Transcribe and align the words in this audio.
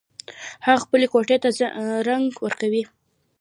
هغه 0.65 0.81
خپلې 0.85 1.05
کوټۍ 1.13 1.37
ته 1.43 1.49
رنګ 2.07 2.27
ورکوي 2.45 2.83